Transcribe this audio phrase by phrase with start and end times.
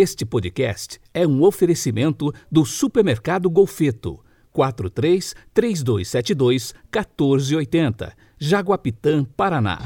[0.00, 4.20] Este podcast é um oferecimento do Supermercado Golfeto.
[4.52, 9.80] 43 3272 1480, Jaguapitã, Paraná.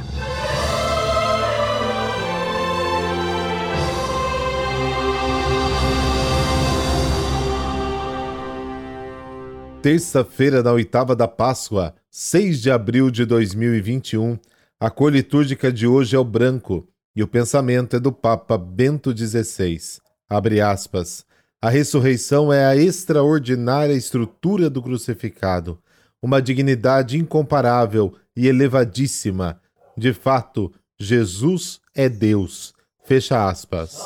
[9.80, 14.38] Terça-feira da oitava da Páscoa, 6 de abril de 2021.
[14.78, 19.16] A cor litúrgica de hoje é o branco e o pensamento é do Papa Bento
[19.16, 20.01] XVI.
[20.32, 21.26] Abre aspas.
[21.60, 25.78] A ressurreição é a extraordinária estrutura do crucificado,
[26.22, 29.60] uma dignidade incomparável e elevadíssima.
[29.94, 32.72] De fato, Jesus é Deus.
[33.04, 34.00] Fecha aspas.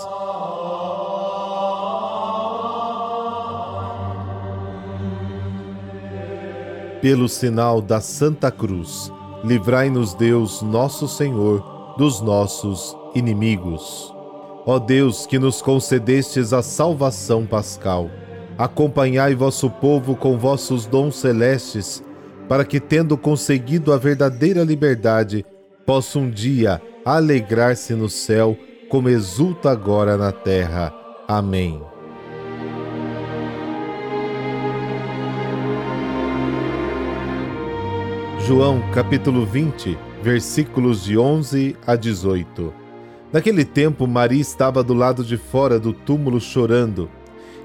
[7.00, 9.12] Pelo sinal da Santa Cruz,
[9.44, 14.15] livrai-nos Deus, nosso Senhor, dos nossos inimigos.
[14.68, 18.10] Ó Deus, que nos concedestes a salvação pascal,
[18.58, 22.02] acompanhai vosso povo com vossos dons celestes,
[22.48, 25.46] para que, tendo conseguido a verdadeira liberdade,
[25.86, 28.58] possa um dia alegrar-se no céu,
[28.88, 30.92] como exulta agora na terra.
[31.28, 31.80] Amém.
[38.44, 42.85] João capítulo 20, versículos de 11 a 18.
[43.36, 47.06] Naquele tempo, Maria estava do lado de fora do túmulo chorando.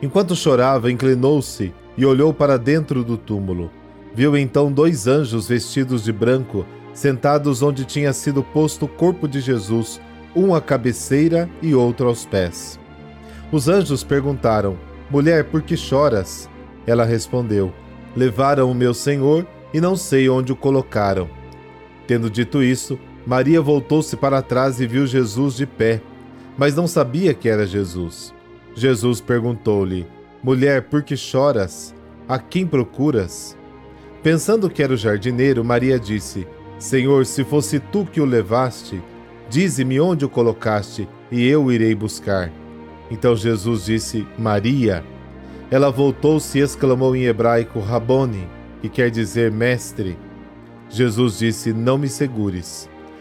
[0.02, 3.72] Enquanto chorava, inclinou-se e olhou para dentro do túmulo.
[4.14, 9.40] Viu então dois anjos vestidos de branco, sentados onde tinha sido posto o corpo de
[9.40, 10.02] Jesus,
[10.36, 12.78] um à cabeceira e outro aos pés.
[13.50, 14.78] Os anjos perguntaram:
[15.10, 16.50] Mulher, por que choras?
[16.86, 17.72] Ela respondeu:
[18.14, 21.30] Levaram o meu Senhor e não sei onde o colocaram.
[22.06, 26.02] Tendo dito isso, Maria voltou-se para trás e viu Jesus de pé,
[26.58, 28.34] mas não sabia que era Jesus.
[28.76, 30.08] Jesus perguntou-lhe:
[30.44, 31.94] Mulher, por que choras?
[32.28, 33.58] A quem procuras?
[34.24, 36.48] Pensando que era o jardineiro, Maria disse:
[36.80, 39.02] Senhor, se fosse tu que o levaste,
[39.50, 42.52] dize-me onde o colocaste, e eu irei buscar.
[43.10, 45.04] Então Jesus disse: Maria.
[45.70, 48.48] Ela voltou-se e exclamou em hebraico: Rabone
[48.82, 50.18] que quer dizer mestre.
[50.90, 52.90] Jesus disse: Não me segures.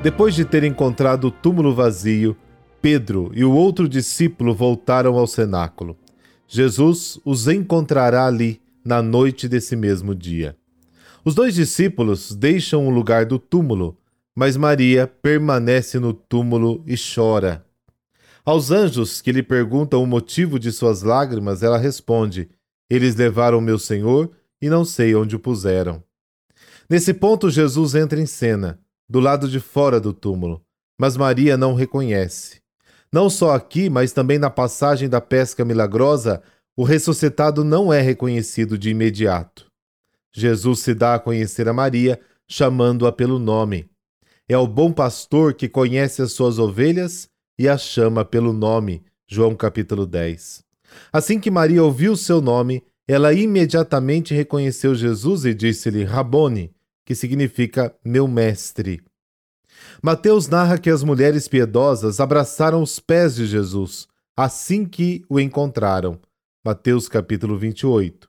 [0.00, 2.36] Depois de ter encontrado o túmulo vazio,
[2.80, 5.98] Pedro e o outro discípulo voltaram ao cenáculo.
[6.46, 10.56] Jesus os encontrará ali na noite desse mesmo dia.
[11.24, 13.98] Os dois discípulos deixam o lugar do túmulo,
[14.36, 17.66] mas Maria permanece no túmulo e chora.
[18.44, 22.48] Aos anjos que lhe perguntam o motivo de suas lágrimas, ela responde:
[22.88, 24.30] Eles levaram meu Senhor
[24.62, 26.04] e não sei onde o puseram.
[26.88, 30.62] Nesse ponto, Jesus entra em cena do lado de fora do túmulo,
[31.00, 32.60] mas Maria não reconhece.
[33.12, 36.42] Não só aqui, mas também na passagem da pesca milagrosa,
[36.76, 39.66] o ressuscitado não é reconhecido de imediato.
[40.32, 43.90] Jesus se dá a conhecer a Maria, chamando-a pelo nome.
[44.48, 49.02] É o bom pastor que conhece as suas ovelhas e a chama pelo nome.
[49.26, 50.62] João capítulo 10.
[51.12, 56.70] Assim que Maria ouviu seu nome, ela imediatamente reconheceu Jesus e disse-lhe: Rabone,
[57.08, 59.02] que significa meu mestre.
[60.02, 66.20] Mateus narra que as mulheres piedosas abraçaram os pés de Jesus assim que o encontraram.
[66.62, 68.28] Mateus capítulo 28.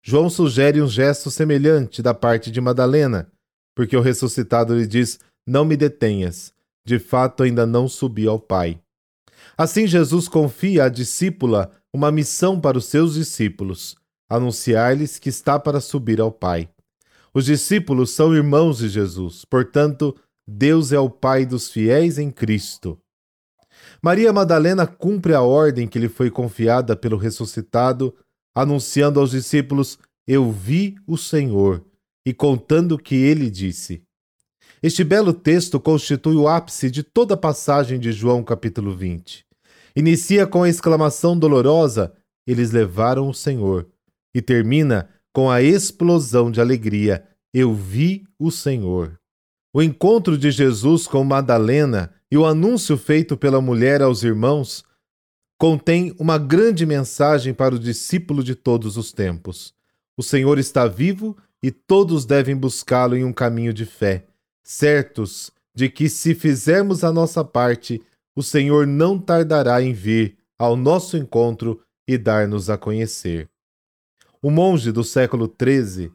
[0.00, 3.28] João sugere um gesto semelhante da parte de Madalena,
[3.74, 6.54] porque o ressuscitado lhe diz: Não me detenhas,
[6.86, 8.80] de fato ainda não subi ao Pai.
[9.58, 13.96] Assim, Jesus confia à discípula uma missão para os seus discípulos:
[14.28, 16.70] anunciar-lhes que está para subir ao Pai.
[17.32, 20.16] Os discípulos são irmãos de Jesus, portanto,
[20.46, 22.98] Deus é o Pai dos fiéis em Cristo.
[24.02, 28.14] Maria Madalena cumpre a ordem que lhe foi confiada pelo ressuscitado,
[28.54, 31.84] anunciando aos discípulos: Eu vi o Senhor,
[32.26, 34.02] e contando o que ele disse.
[34.82, 39.44] Este belo texto constitui o ápice de toda a passagem de João capítulo 20.
[39.94, 42.12] Inicia com a exclamação dolorosa:
[42.46, 43.86] Eles levaram o Senhor,
[44.34, 49.18] e termina com a explosão de alegria: Eu vi o Senhor.
[49.72, 54.84] O encontro de Jesus com Madalena e o anúncio feito pela mulher aos irmãos
[55.58, 59.74] contém uma grande mensagem para o discípulo de todos os tempos.
[60.16, 64.26] O Senhor está vivo e todos devem buscá-lo em um caminho de fé,
[64.64, 68.02] certos de que, se fizermos a nossa parte,
[68.34, 73.49] o Senhor não tardará em vir ao nosso encontro e dar-nos a conhecer.
[74.42, 76.10] O monge do século XIII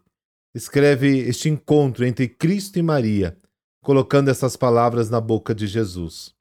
[0.55, 3.37] escreve este encontro entre Cristo e Maria,
[3.83, 6.33] colocando essas palavras na boca de Jesus: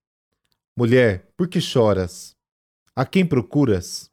[0.75, 2.35] Mulher, por que choras?
[2.97, 4.11] A quem procuras?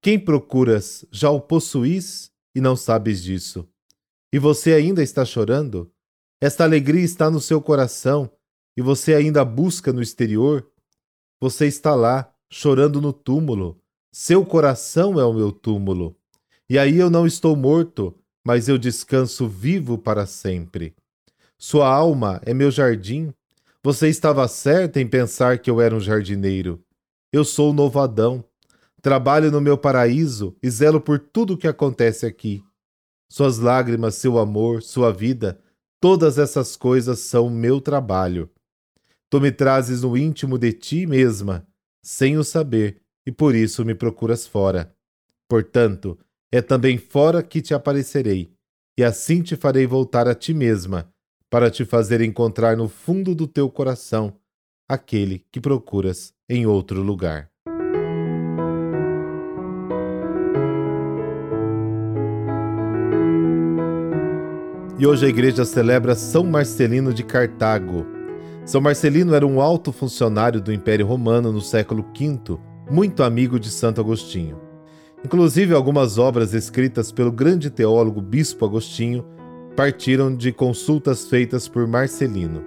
[0.00, 3.64] Quem procuras já o possuís e não sabes disso.
[4.32, 5.88] E você ainda está chorando?
[6.40, 8.28] Esta alegria está no seu coração
[8.76, 10.68] e você ainda busca no exterior?
[11.40, 13.80] Você está lá, chorando no túmulo,
[14.10, 16.20] seu coração é o meu túmulo.
[16.72, 20.94] E aí eu não estou morto, mas eu descanso vivo para sempre.
[21.58, 23.30] Sua alma é meu jardim.
[23.84, 26.82] Você estava certa em pensar que eu era um jardineiro.
[27.30, 28.42] Eu sou o novo Adão.
[29.02, 32.64] Trabalho no meu paraíso e zelo por tudo o que acontece aqui.
[33.28, 35.60] Suas lágrimas, seu amor, sua vida,
[36.00, 38.48] todas essas coisas são meu trabalho.
[39.28, 41.66] Tu me trazes no íntimo de ti mesma,
[42.02, 44.90] sem o saber, e por isso me procuras fora.
[45.46, 46.18] Portanto,
[46.52, 48.52] é também fora que te aparecerei,
[48.96, 51.10] e assim te farei voltar a ti mesma,
[51.48, 54.36] para te fazer encontrar no fundo do teu coração
[54.86, 57.50] aquele que procuras em outro lugar.
[64.98, 68.06] E hoje a igreja celebra São Marcelino de Cartago.
[68.64, 72.58] São Marcelino era um alto funcionário do Império Romano no século V
[72.88, 74.61] muito amigo de Santo Agostinho.
[75.24, 79.24] Inclusive, algumas obras escritas pelo grande teólogo Bispo Agostinho
[79.76, 82.62] partiram de consultas feitas por Marcelino.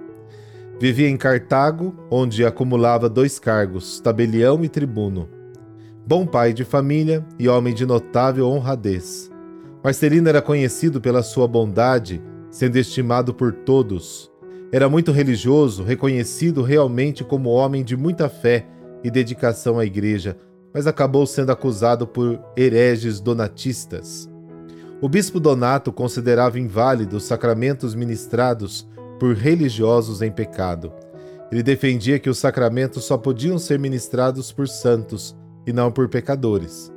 [0.78, 5.28] Vivia em Cartago, onde acumulava dois cargos, tabelião e tribuno.
[6.06, 9.30] Bom pai de família e homem de notável honradez.
[9.82, 14.30] Marcelino era conhecido pela sua bondade, sendo estimado por todos.
[14.72, 18.66] Era muito religioso, reconhecido realmente como homem de muita fé
[19.04, 20.36] e dedicação à igreja,
[20.76, 24.28] mas acabou sendo acusado por hereges donatistas.
[25.00, 28.86] O bispo Donato considerava inválidos sacramentos ministrados
[29.18, 30.92] por religiosos em pecado.
[31.50, 35.34] Ele defendia que os sacramentos só podiam ser ministrados por santos
[35.66, 36.92] e não por pecadores.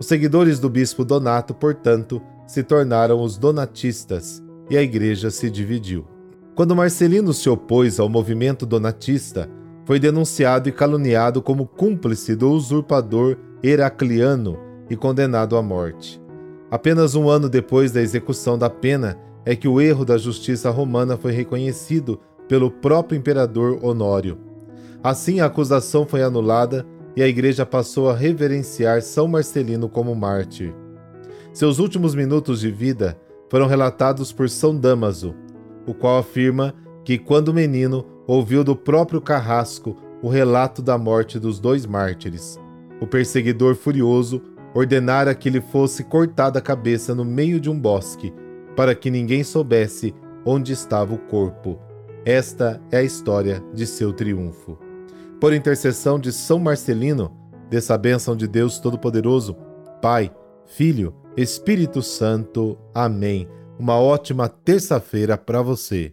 [0.00, 6.06] Os seguidores do bispo Donato, portanto, se tornaram os donatistas e a igreja se dividiu.
[6.54, 9.50] Quando Marcelino se opôs ao movimento donatista,
[9.88, 14.58] foi denunciado e caluniado como cúmplice do usurpador Heracliano
[14.90, 16.20] e condenado à morte.
[16.70, 21.16] Apenas um ano depois da execução da pena é que o erro da justiça romana
[21.16, 24.36] foi reconhecido pelo próprio imperador Honório.
[25.02, 26.84] Assim, a acusação foi anulada
[27.16, 30.74] e a igreja passou a reverenciar São Marcelino como mártir.
[31.50, 33.18] Seus últimos minutos de vida
[33.48, 35.34] foram relatados por São Damaso,
[35.86, 36.74] o qual afirma
[37.08, 42.60] que, quando menino, ouviu do próprio Carrasco o relato da morte dos dois mártires.
[43.00, 44.42] O perseguidor furioso
[44.74, 48.30] ordenara que lhe fosse cortada a cabeça no meio de um bosque,
[48.76, 50.14] para que ninguém soubesse
[50.44, 51.78] onde estava o corpo.
[52.26, 54.78] Esta é a história de seu triunfo.
[55.40, 57.34] Por intercessão de São Marcelino,
[57.70, 59.56] dessa bênção de Deus Todo-Poderoso,
[60.02, 60.30] Pai,
[60.66, 62.76] Filho, Espírito Santo.
[62.94, 63.48] Amém.
[63.78, 66.12] Uma ótima terça-feira para você.